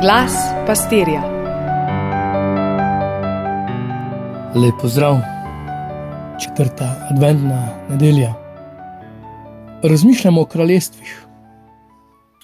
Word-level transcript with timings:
Glas 0.00 0.32
pastirja. 0.66 1.22
Lep 4.54 4.74
pozdrav, 4.80 5.16
četrta 6.40 7.08
adventna 7.10 7.86
nedelja. 7.90 8.34
Razmišljamo 9.82 10.40
o 10.40 10.44
kraljestvih, 10.44 11.26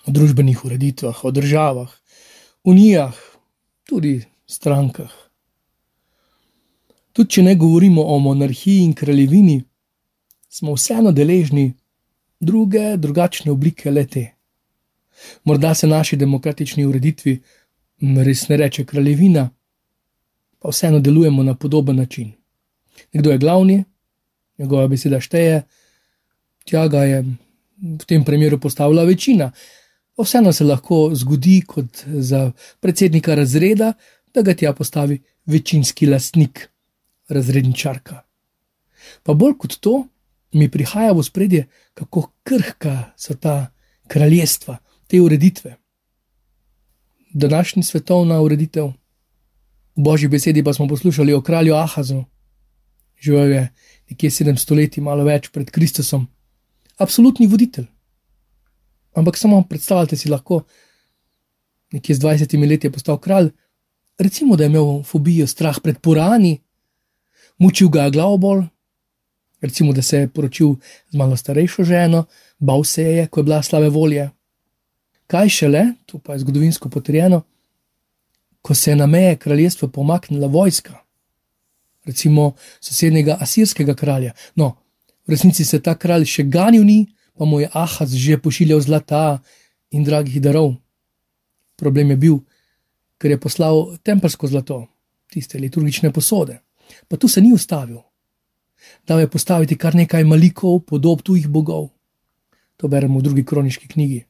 o 0.06 0.10
družbenih 0.10 0.64
ureditvah, 0.64 1.24
o 1.24 1.30
državah, 1.30 1.90
unijah, 2.64 3.14
tudi 3.84 4.24
strankah. 4.46 5.12
Tudi 7.12 7.30
če 7.30 7.42
ne 7.42 7.54
govorimo 7.54 8.02
o 8.02 8.18
monarhiji 8.18 8.82
in 8.82 8.94
kraljevini, 8.94 9.62
smo 10.48 10.74
vseeno 10.74 11.12
deležni 11.12 11.72
druge, 12.40 12.96
drugačne 12.96 13.52
oblike 13.52 13.90
lete. 13.90 14.33
Morda 15.44 15.74
se 15.74 15.86
naši 15.86 16.16
demokratični 16.16 16.86
ureditvi 16.86 17.38
res 18.24 18.48
ne 18.48 18.56
reče 18.56 18.84
kraljevina, 18.84 19.48
pa 20.58 20.68
vseeno 20.68 21.00
delujemo 21.00 21.42
na 21.42 21.54
podoben 21.54 21.96
način. 21.96 22.32
Nekdo 23.12 23.30
je 23.30 23.38
glavni, 23.38 23.84
njegova 24.58 24.88
beseda 24.88 25.20
šteje, 25.20 25.62
tja 26.64 26.88
ga 26.88 27.04
je 27.04 27.22
v 27.98 28.04
tem 28.06 28.24
primeru 28.24 28.58
postavila 28.60 29.04
večina. 29.04 29.50
Pa 30.16 30.22
vseeno 30.22 30.52
se 30.52 30.64
lahko 30.64 31.10
zgodi, 31.14 31.60
kot 31.66 32.04
za 32.06 32.52
predsednika 32.80 33.34
razreda, 33.34 33.92
da 34.34 34.42
ga 34.42 34.54
tja 34.54 34.72
postavi 34.72 35.20
večinski 35.46 36.06
lastnik, 36.06 36.68
razredničarka. 37.28 38.22
Pa 39.22 39.34
bolj 39.34 39.56
kot 39.58 39.76
to, 39.80 40.06
mi 40.52 40.70
prihaja 40.70 41.12
v 41.12 41.22
spredje, 41.22 41.66
kako 41.94 42.30
krhka 42.42 43.12
so 43.16 43.34
ta 43.34 43.74
kraljestva, 44.06 44.76
te 45.06 45.20
ureditve. 45.20 45.76
Današnji 47.30 47.82
svetovna 47.82 48.40
ureditev, 48.40 48.86
v 49.96 50.02
božji 50.02 50.28
besedi 50.28 50.64
pa 50.64 50.72
smo 50.72 50.88
poslušali 50.88 51.32
o 51.32 51.42
kralju 51.42 51.74
Ahazu, 51.74 52.24
živel 53.20 53.52
je 53.52 53.68
nekje 54.10 54.30
sedem 54.30 54.56
stoletij, 54.56 55.02
malo 55.02 55.24
več 55.24 55.48
pred 55.48 55.70
Kristusom, 55.70 56.26
absolutni 56.98 57.46
voditelj. 57.46 57.86
Ampak 59.14 59.38
samo 59.38 59.62
predstavljate 59.62 60.16
si 60.16 60.28
lahko, 60.28 60.64
nekje 61.92 62.14
z 62.14 62.20
20 62.20 62.68
leti 62.68 62.86
je 62.86 62.92
postal 62.92 63.18
kralj, 63.18 63.50
recimo, 64.18 64.56
da 64.56 64.64
je 64.64 64.70
imel 64.70 65.02
fobijo, 65.02 65.46
strah 65.46 65.80
pred 65.82 65.98
porani, 65.98 66.58
mučil 67.58 67.88
ga 67.88 68.04
je 68.04 68.10
glavobol, 68.10 68.64
recimo, 69.60 69.92
da 69.92 70.02
se 70.02 70.24
je 70.24 70.28
poročil 70.28 70.74
z 71.10 71.16
malo 71.16 71.36
starejšo 71.36 71.84
ženo, 71.84 72.24
bal 72.58 72.84
se 72.84 73.02
je, 73.02 73.26
ko 73.26 73.40
je 73.40 73.44
bila 73.44 73.62
slave 73.62 73.88
volje. 73.88 74.30
Kaj 75.26 75.48
šele, 75.48 75.84
to 76.06 76.18
pa 76.18 76.34
je 76.34 76.42
zgodovinsko 76.44 76.88
potrjeno, 76.88 77.42
ko 78.62 78.74
se 78.74 78.90
je 78.90 78.96
na 78.96 79.06
meje 79.06 79.36
kraljestva 79.36 79.88
pomaknila 79.88 80.46
vojska, 80.46 80.98
recimo 82.04 82.54
sosednjega 82.80 83.36
asirskega 83.40 83.94
kralja. 83.94 84.32
No, 84.54 84.76
v 85.26 85.30
resnici 85.30 85.64
se 85.64 85.80
ta 85.82 85.94
kralj 85.98 86.24
še 86.28 86.44
ganil 86.44 86.84
ni, 86.84 87.06
pa 87.34 87.44
mu 87.44 87.60
je 87.60 87.68
Ahaz 87.72 88.14
že 88.14 88.38
pošiljal 88.38 88.80
zlata 88.80 89.40
in 89.90 90.04
dragih 90.04 90.40
darov. 90.40 90.74
Problem 91.76 92.10
je 92.10 92.16
bil, 92.16 92.40
ker 93.18 93.30
je 93.30 93.40
poslal 93.40 93.96
tempersko 94.02 94.46
zlato, 94.46 94.84
tiste 95.32 95.58
liturgične 95.58 96.12
posode. 96.12 96.60
Pa 97.08 97.16
tu 97.16 97.28
se 97.28 97.40
ni 97.40 97.52
ustavil 97.52 98.04
da 99.06 99.20
je 99.20 99.30
postaviti 99.30 99.78
kar 99.78 99.94
nekaj 99.94 100.24
malikov, 100.24 100.80
podob 100.80 101.22
tujih 101.22 101.48
bogov. 101.48 101.88
To 102.76 102.88
beremo 102.88 103.18
v 103.18 103.22
drugi 103.22 103.44
kroniški 103.44 103.88
knjigi. 103.88 104.24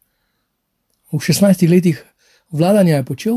V 1.14 1.22
16 1.22 1.68
letih 1.70 2.02
vladanja 2.50 2.96
je 2.98 3.04
počel, 3.06 3.36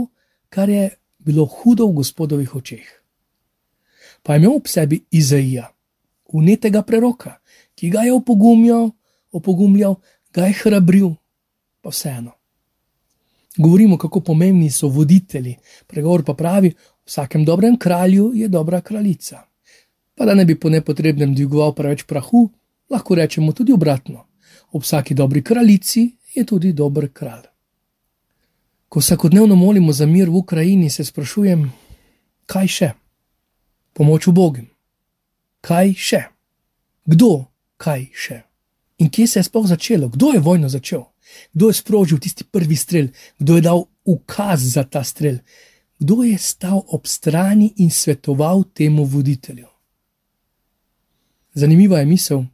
kar 0.50 0.70
je 0.70 0.90
bilo 1.22 1.46
hudo 1.46 1.86
v 1.88 2.02
gospodovih 2.02 2.56
očeh. 2.56 2.88
Pa 4.24 4.34
je 4.34 4.42
imel 4.42 4.58
ob 4.58 4.66
sebi 4.68 5.04
Izaija, 5.12 5.70
unetega 6.34 6.82
preroka, 6.82 7.38
ki 7.78 7.90
ga 7.94 8.02
je 8.10 8.14
opogumljal, 8.14 8.90
opogumljal, 9.32 10.00
ga 10.34 10.50
je 10.50 10.58
hrabril, 10.64 11.12
pa 11.82 11.94
vseeno. 11.94 12.34
Govorimo, 13.58 13.98
kako 13.98 14.20
pomembni 14.20 14.72
so 14.72 14.90
voditelji, 14.90 15.58
pregovor 15.88 16.26
pa 16.26 16.34
pravi: 16.34 16.74
v 16.74 17.06
vsakem 17.06 17.46
dobrem 17.46 17.78
kralju 17.78 18.32
je 18.34 18.48
dobra 18.48 18.82
kraljica 18.82 19.48
pa 20.18 20.26
da 20.26 20.34
ne 20.34 20.46
bi 20.46 20.60
po 20.60 20.70
nepotrebnem 20.70 21.36
dvigoval 21.36 21.76
preveč 21.78 22.04
prahu, 22.04 22.50
lahko 22.90 23.16
rečemo 23.16 23.54
tudi 23.54 23.74
obratno. 23.74 24.26
Ob 24.72 24.82
vsaki 24.82 25.14
dobri 25.14 25.44
kraljici 25.44 26.10
je 26.34 26.46
tudi 26.46 26.74
dober 26.74 27.10
kralj. 27.14 27.46
Ko 28.90 29.00
vsakodnevno 29.00 29.56
molimo 29.56 29.94
za 29.94 30.06
mir 30.06 30.30
v 30.30 30.36
Ukrajini, 30.36 30.90
se 30.90 31.04
sprašujem, 31.04 31.68
kaj 32.46 32.68
še? 32.68 32.90
Pomoč 33.94 34.28
v 34.28 34.34
Bogu. 34.34 34.64
Kaj 35.62 35.94
še? 35.94 36.22
Kdo, 37.06 37.48
kaj 37.78 38.08
še? 38.16 38.42
In 38.98 39.10
kje 39.12 39.28
se 39.28 39.40
je 39.40 39.44
sploh 39.44 39.68
začelo? 39.68 40.10
Kdo 40.10 40.32
je 40.34 40.40
vojno 40.40 40.70
začel? 40.70 41.04
Kdo 41.54 41.68
je 41.68 41.74
sprožil 41.74 42.20
tisti 42.20 42.44
prvi 42.44 42.76
strel? 42.76 43.12
Kdo 43.40 43.56
je 43.56 43.62
dal 43.62 43.84
ukaz 44.06 44.64
za 44.64 44.84
ta 44.84 45.04
strel? 45.04 45.44
Kdo 46.00 46.24
je 46.24 46.38
stal 46.38 46.84
ob 46.88 47.08
strani 47.08 47.74
in 47.78 47.92
svetoval 47.92 48.64
temu 48.74 49.06
voditelju? 49.06 49.68
Zanimiva 51.54 52.00
je 52.00 52.06
misel, 52.06 52.46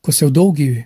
ko 0.00 0.12
se 0.12 0.26
v 0.26 0.30
dolgi, 0.30 0.84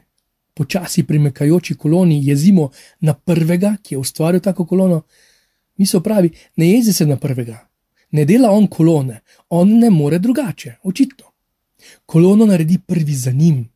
počasi 0.59 1.05
primekajoči 1.07 1.77
koloni 1.79 2.19
jezimo 2.27 2.71
na 3.01 3.15
prvega, 3.15 3.77
ki 3.83 3.95
je 3.95 3.99
ustvaril 3.99 4.41
tako 4.43 4.67
kolono. 4.67 5.03
Misel 5.77 6.03
pravi: 6.03 6.31
ne 6.57 6.71
jezi 6.71 6.93
se 6.93 7.07
na 7.07 7.17
prvega, 7.17 7.61
ne 8.11 8.25
dela 8.25 8.51
on 8.51 8.67
kolone, 8.67 9.21
on 9.49 9.79
ne 9.79 9.91
more 9.91 10.19
drugače, 10.19 10.75
očitno. 10.83 11.31
Kolono 12.07 12.47
naredi 12.47 12.79
prvi 12.87 13.15
za 13.15 13.31
njim, 13.31 13.69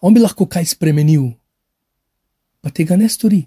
on 0.00 0.14
bi 0.14 0.20
lahko 0.20 0.46
kaj 0.46 0.64
spremenil, 0.64 1.28
pa 2.60 2.70
tega 2.70 2.96
ne 2.96 3.08
stori. 3.08 3.44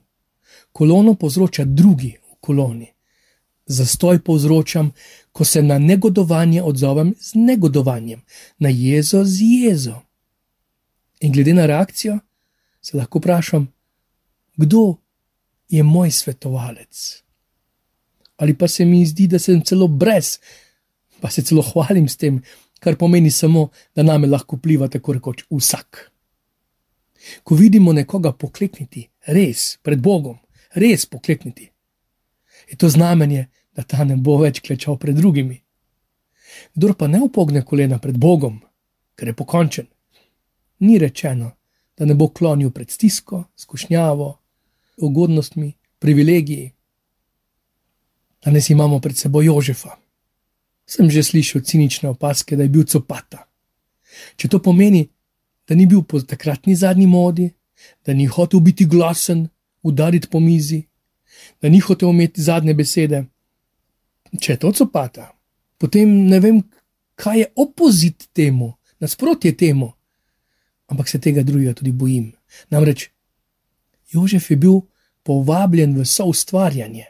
Kolono 0.72 1.16
povzroča 1.16 1.66
drugi 1.66 2.13
v 2.13 2.35
koloni. 2.40 2.88
Zastoj 3.66 4.19
povzročam, 4.24 4.91
ko 5.31 5.46
se 5.46 5.62
na 5.62 5.79
negodovanje 5.79 6.62
odzovem 6.63 7.13
z 7.19 7.34
negodovanjem, 7.35 8.22
na 8.59 8.69
jezo 8.69 9.24
z 9.25 9.41
jezo. 9.41 10.02
In 11.19 11.34
glede 11.34 11.53
na 11.53 11.66
reakcijo, 11.66 12.19
se 12.81 12.97
lahko 12.97 13.19
vprašam, 13.19 13.67
kdo 14.57 14.95
je 15.69 15.84
moj 15.84 16.12
svetovalec. 16.12 17.23
Ali 18.38 18.57
pa 18.57 18.67
se 18.67 18.85
mi 18.85 19.06
zdi, 19.06 19.28
da 19.28 19.40
sem 19.40 19.62
celo 19.62 19.88
brez, 19.88 20.40
pa 21.22 21.29
se 21.29 21.44
celo 21.44 21.62
hvalim 21.62 22.07
s 22.07 22.17
tem, 22.17 22.41
kar 22.79 22.95
pomeni 22.95 23.31
samo, 23.31 23.69
da 23.95 24.03
name 24.03 24.28
lahko 24.28 24.57
pliva 24.57 24.88
tako 24.88 25.13
rekoč 25.13 25.44
vsak. 25.51 26.12
Ko 27.44 27.56
vidimo 27.56 27.94
nekoga 27.94 28.31
poklekniti, 28.31 29.09
res 29.28 29.78
pred 29.84 30.00
Bogom, 30.00 30.38
res 30.73 31.06
poklekniti, 31.06 31.69
je 32.69 32.78
to 32.78 32.90
znamenje, 32.90 33.47
da 33.75 33.84
ta 33.84 34.03
ne 34.03 34.16
bo 34.16 34.38
več 34.38 34.59
klečal 34.59 34.97
pred 34.97 35.16
drugimi. 35.16 35.59
Kdor 36.75 36.96
pa 36.96 37.07
ne 37.07 37.22
upogne 37.23 37.61
kolena 37.66 38.00
pred 38.00 38.17
Bogom, 38.17 38.59
ker 39.16 39.28
je 39.28 39.35
pokončen, 39.35 39.88
ni 40.79 40.97
rečeno, 41.00 41.51
da 41.99 42.05
ne 42.05 42.15
bo 42.15 42.29
klonil 42.31 42.71
pred 42.71 42.91
stisko, 42.91 43.43
skušnjavo, 43.55 44.29
ugodnostmi, 44.97 45.73
privilegiji. 45.99 46.71
Danes 48.45 48.69
imamo 48.69 48.99
pred 48.99 49.17
seboj 49.17 49.45
Jožefa. 49.45 49.97
Sem 50.87 51.09
že 51.09 51.23
slišal 51.23 51.61
cinične 51.61 52.09
opaske, 52.09 52.55
da 52.55 52.63
je 52.63 52.69
bil 52.69 52.87
copata. 52.87 53.43
Če 54.35 54.47
to 54.47 54.61
pomeni, 54.63 55.09
da 55.67 55.75
ni 55.75 55.85
bil 55.85 56.01
po 56.07 56.21
takratni 56.21 56.75
zadnji 56.75 57.07
modi, 57.07 57.51
da 58.05 58.13
ni 58.13 58.25
hotel 58.25 58.63
biti 58.63 58.85
glasen, 58.85 59.49
udariti 59.83 60.31
po 60.31 60.39
mizi, 60.39 60.81
da 61.61 61.69
ni 61.69 61.79
hotel 61.79 62.09
imeti 62.09 62.41
zadnje 62.41 62.73
besede, 62.73 63.25
če 64.40 64.53
je 64.53 64.59
to 64.59 64.72
copata, 64.72 65.29
potem 65.78 66.09
ne 66.31 66.40
vem, 66.40 66.63
kaj 67.19 67.40
je 67.40 67.52
opozit 67.55 68.29
temu, 68.34 68.73
nasprotje 68.99 69.52
temu. 69.57 69.93
Ampak 70.90 71.09
se 71.09 71.20
tega 71.22 71.44
drugega 71.44 71.74
tudi 71.74 71.91
bojim. 71.91 72.32
Namreč 72.70 73.09
Jožef 74.09 74.50
je 74.52 74.58
bil 74.58 74.82
povabljen 75.24 75.94
v 75.97 76.06
soustvarjanje. 76.06 77.06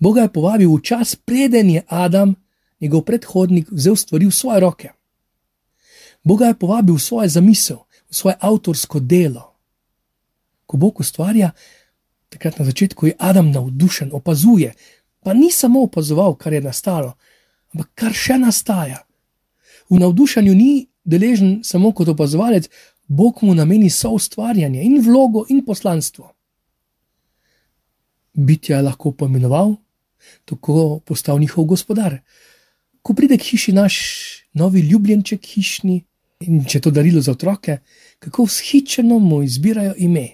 Boga 0.00 0.24
je 0.24 0.32
povabil 0.32 0.68
v 0.68 0.82
čas, 0.82 1.16
preden 1.16 1.70
je 1.70 1.82
Adam, 1.88 2.36
njegov 2.80 3.04
predhodnik, 3.04 3.68
vzel 3.72 3.96
stvari 3.96 4.26
v 4.26 4.32
svoje 4.32 4.60
roke. 4.60 4.88
Boga 6.24 6.46
je 6.46 6.58
povabil 6.58 6.94
v 6.96 7.02
svoje 7.02 7.28
zamisel, 7.28 7.84
v 8.10 8.14
svoje 8.14 8.36
avtorsko 8.40 9.00
delo. 9.00 9.56
Ko 10.66 10.76
Bog 10.76 11.00
ustvarja, 11.00 11.52
takrat 12.28 12.58
na 12.58 12.64
začetku 12.64 13.06
je 13.06 13.14
Adam 13.18 13.50
navdušen, 13.50 14.10
opazuje, 14.12 14.74
pa 15.22 15.34
ni 15.34 15.50
samo 15.52 15.82
opazoval, 15.82 16.34
kar 16.34 16.52
je 16.52 16.60
nastalo, 16.60 17.16
ampak 17.72 17.88
kar 17.94 18.12
še 18.12 18.38
nastaja. 18.38 19.06
V 19.88 20.00
navdušenju 20.02 20.54
ni 20.54 20.88
deležen 21.06 21.60
samo 21.64 21.92
kot 21.94 22.08
opazovalec, 22.12 22.68
Bog 23.06 23.38
mu 23.42 23.54
nameni 23.54 23.90
so 23.90 24.10
ustvarjanje 24.10 24.82
in 24.82 24.98
vlogo 25.00 25.44
in 25.48 25.62
poslanstvo. 25.64 26.32
Bitja 28.34 28.76
je 28.76 28.82
lahko 28.82 29.12
pomenoval, 29.12 29.76
tako 30.44 31.00
postal 31.06 31.38
njihov 31.38 31.64
gospodar. 31.64 32.18
Ko 33.02 33.14
pride 33.14 33.38
k 33.38 33.52
hiši 33.52 33.72
naš 33.72 33.96
novi 34.52 34.80
ljubljenček, 34.80 35.46
hišni, 35.46 36.02
in 36.40 36.64
če 36.68 36.80
to 36.84 36.90
darilo 36.90 37.22
za 37.22 37.32
otroke, 37.32 37.78
kako 38.18 38.44
vzhičeno 38.44 39.18
mu 39.18 39.42
izbirajo 39.42 39.94
ime, 39.96 40.28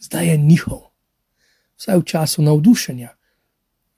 zdaj 0.00 0.30
je 0.30 0.36
njihov. 0.38 0.80
Vsaj 1.76 1.98
v 1.98 2.04
času 2.06 2.42
navdušenja. 2.42 3.10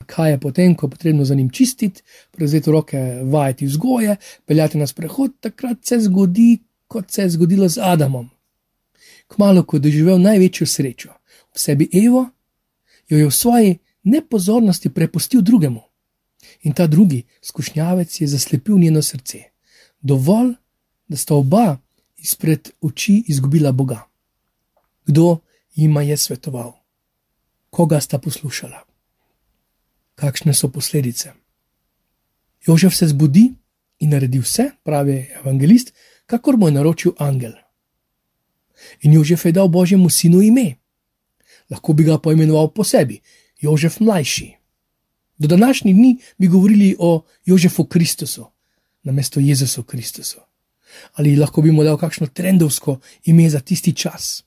Kaj 0.07 0.31
je 0.31 0.41
potem, 0.41 0.75
ko 0.75 0.87
je 0.87 0.91
potrebno 0.91 1.25
za 1.25 1.35
njim 1.35 1.51
čistiti, 1.51 2.03
prevzeti 2.31 2.71
roke, 2.71 2.99
vajeti 3.23 3.67
vzgoje, 3.67 4.17
peljati 4.47 4.79
na 4.79 4.87
sprehod, 4.87 5.33
takrat 5.41 5.85
se 5.85 6.01
zgodi, 6.01 6.59
kot 6.89 7.11
se 7.11 7.23
je 7.23 7.31
zgodilo 7.31 7.69
z 7.69 7.79
Adamom. 7.83 8.31
Kmalo, 9.27 9.63
ko 9.63 9.77
je 9.77 9.81
doživel 9.81 10.19
največjo 10.21 10.67
srečo, 10.67 11.13
v 11.55 11.59
sebi 11.59 11.89
Evo, 12.05 12.29
jo 13.09 13.19
je 13.19 13.27
v 13.27 13.35
svoji 13.35 13.79
nepozornosti 14.05 14.91
prepustil 14.91 15.41
drugemu. 15.43 15.81
In 16.63 16.73
ta 16.73 16.87
drugi 16.87 17.23
skušnjavec 17.43 18.21
je 18.21 18.27
zaslepil 18.29 18.79
njeno 18.79 19.03
srce. 19.03 19.39
Dovolj, 20.01 20.55
da 21.09 21.17
sta 21.17 21.35
oba 21.35 21.77
izpred 22.17 22.71
oči 22.81 23.25
izgubila 23.29 23.73
Boga. 23.73 24.03
Kdo 25.07 25.39
jima 25.75 26.03
je 26.03 26.17
svetoval? 26.17 26.73
Koga 27.71 28.01
sta 28.01 28.19
poslušala? 28.19 28.94
Kakšne 30.25 30.57
so 30.57 30.73
posledice? 30.73 31.37
Jožef 32.65 32.97
se 32.97 33.13
zbudi 33.13 33.53
in 34.01 34.09
naredi 34.09 34.41
vse, 34.41 34.71
pravi 34.81 35.19
evangelist, 35.41 35.93
kakor 36.27 36.57
mu 36.57 36.69
je 36.69 36.73
naročil 36.73 37.13
angel. 37.21 37.53
In 39.05 39.13
Jožef 39.13 39.45
je 39.45 39.53
dal 39.53 39.69
Božjemu 39.69 40.09
sinu 40.09 40.41
ime. 40.41 40.81
Lahko 41.69 41.93
bi 41.93 42.09
ga 42.09 42.17
poimenoval 42.17 42.73
po 42.73 42.85
sebi, 42.85 43.21
Jožef 43.61 44.01
mlajši. 44.01 44.49
Do 45.39 45.47
današnji 45.49 45.93
dni 45.93 46.17
bi 46.39 46.49
govorili 46.49 46.97
o 46.99 47.25
Jožefu 47.45 47.85
Kristusu, 47.85 48.47
namesto 49.03 49.41
Jezusu 49.41 49.83
Kristusu. 49.83 50.41
Ali 51.21 51.37
lahko 51.37 51.61
bi 51.61 51.73
mu 51.73 51.85
dal 51.85 52.01
kakšno 52.01 52.33
trendovsko 52.33 52.97
ime 53.25 53.51
za 53.51 53.61
tisti 53.61 53.93
čas? 53.93 54.45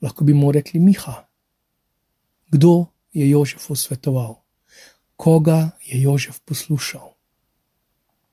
Lahko 0.00 0.24
bi 0.24 0.32
mu 0.34 0.52
rekli 0.52 0.80
Miha. 0.80 1.28
Kdo 2.48 2.86
je 3.12 3.28
Jožefu 3.30 3.76
svetoval? 3.76 4.40
Koga 5.20 5.70
je 5.84 6.00
Jožef 6.00 6.40
poslušal? 6.48 7.12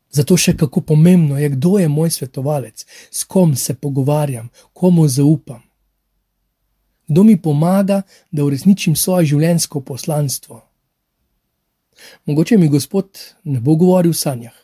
Zato 0.07 0.37
še 0.39 0.53
kako 0.55 0.85
pomembno 0.87 1.35
je, 1.35 1.49
kdo 1.51 1.75
je 1.81 1.89
moj 1.91 2.13
svetovalec, 2.15 2.85
s 3.11 3.27
kom 3.27 3.55
se 3.59 3.75
pogovarjam, 3.75 4.47
komu 4.71 5.03
zaupam. 5.11 5.59
Kdo 7.11 7.23
mi 7.27 7.35
pomaga, 7.41 8.05
da 8.31 8.47
uresničim 8.47 8.95
svoje 8.95 9.33
življenjsko 9.33 9.83
poslanstvo? 9.83 10.61
Mogoče 12.23 12.55
mi 12.57 12.71
Gospod 12.71 13.19
ne 13.43 13.59
bo 13.59 13.75
govoril 13.75 14.15
v 14.15 14.21
sanjah, 14.23 14.55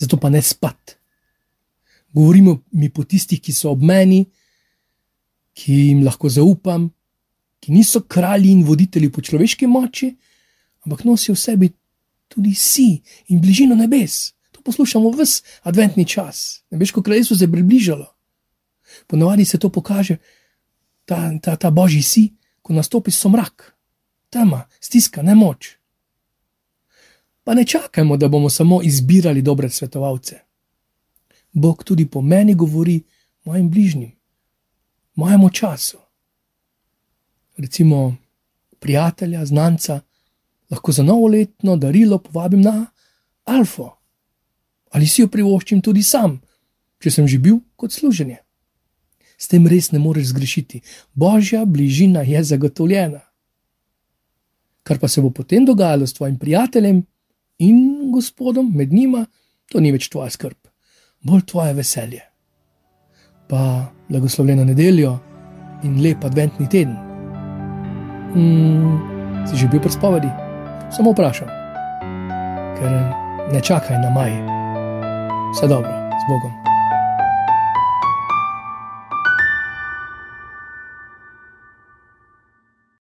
zato 0.00 0.16
pa 0.16 0.32
ne 0.32 0.40
spat. 0.40 0.96
Govorimo 2.16 2.62
mi 2.72 2.88
po 2.88 3.04
tistih, 3.04 3.44
ki 3.44 3.52
so 3.52 3.76
ob 3.76 3.84
meni, 3.84 4.24
ki 5.52 5.80
jim 5.90 6.04
lahko 6.08 6.32
zaupam, 6.32 6.88
ki 7.60 7.76
niso 7.76 8.06
kralji 8.08 8.56
in 8.56 8.64
voditelji 8.64 9.12
po 9.12 9.20
človeški 9.20 9.68
moči, 9.68 10.14
ampak 10.84 11.04
nosijo 11.04 11.34
v 11.34 11.38
sebi 11.38 11.72
tudi 12.28 12.54
si 12.54 13.02
in 13.28 13.40
bližino 13.40 13.74
nebes. 13.74 14.32
To 14.52 14.60
poslušamo 14.62 15.10
vse 15.10 15.42
adventni 15.62 16.04
čas, 16.04 16.62
nebeško 16.70 17.02
kraljestvo 17.02 17.36
se 17.36 17.44
je 17.44 17.52
približalo. 17.52 18.06
Ponovadi 19.06 19.44
se 19.44 19.58
to 19.58 19.68
pokaže 19.68 20.16
ta, 21.04 21.38
ta, 21.42 21.56
ta 21.56 21.70
božji 21.70 22.02
si, 22.02 22.32
ko 22.62 22.72
nastopi 22.72 23.10
somrak, 23.10 23.74
tema, 24.30 24.64
stiska, 24.80 25.22
nemoč. 25.22 25.76
Pa 27.44 27.54
ne 27.54 27.66
čakajmo, 27.66 28.16
da 28.16 28.28
bomo 28.28 28.50
samo 28.50 28.80
izbirali 28.82 29.42
dobre 29.42 29.70
svetovalce. 29.70 30.40
Bog 31.52 31.84
tudi 31.84 32.06
po 32.06 32.22
meni 32.22 32.54
govori 32.54 33.02
mojim 33.44 33.70
bližnjim, 33.70 34.12
mojemu 35.14 35.50
času. 35.50 35.98
Recimo, 37.56 38.16
prijatelja, 38.80 39.46
znanca, 39.46 40.00
lahko 40.70 40.92
za 40.92 41.02
novoletno 41.02 41.76
darilo 41.76 42.18
povabim 42.18 42.60
na 42.60 42.86
Alfa. 43.44 43.90
Ali 44.94 45.06
si 45.06 45.22
jo 45.22 45.28
privoščim 45.28 45.82
tudi 45.82 46.02
sam, 46.02 46.40
če 47.02 47.10
sem 47.10 47.28
že 47.28 47.38
bil 47.38 47.60
kot 47.76 47.92
služenje 47.92 48.44
s 49.44 49.50
tem 49.50 49.66
res 49.68 49.90
ne 49.92 49.98
moreš 49.98 50.32
zgrešiti. 50.32 50.82
Božja 51.14 51.64
bližina 51.64 52.22
je 52.24 52.42
zagotovljena. 52.42 53.20
Kar 54.84 54.98
pa 54.98 55.08
se 55.08 55.20
bo 55.20 55.30
potem 55.30 55.64
dogajalo 55.64 56.06
s 56.06 56.14
tvojim 56.14 56.38
prijateljem 56.38 57.04
in 57.58 58.10
gospodom 58.12 58.72
med 58.74 58.92
njima, 58.92 59.26
to 59.72 59.80
ni 59.80 59.92
več 59.92 60.08
tvoja 60.12 60.30
skrb, 60.30 60.56
bolj 61.24 61.44
tvoje 61.50 61.74
veselje. 61.74 62.20
Pa 63.48 63.92
blagoslovljeno 64.08 64.64
nedeljo 64.64 65.18
in 65.84 66.00
lep 66.02 66.24
adventni 66.24 66.68
teden. 66.68 66.96
Hmm, 68.34 68.98
si 69.48 69.56
že 69.56 69.68
bil 69.68 69.80
pri 69.80 69.92
spovedi? 69.92 70.53
Samo 70.90 71.10
vprašam, 71.10 71.48
ker 72.78 72.90
ne 73.52 73.60
čakaj 73.60 73.98
na 73.98 74.10
maj. 74.10 74.32
Vse 75.54 75.68
dobro, 75.68 75.90
z 75.90 76.24
Bogom. 76.28 76.73